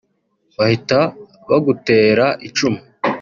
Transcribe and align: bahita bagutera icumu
bahita 0.57 0.99
bagutera 1.49 2.27
icumu 2.47 2.79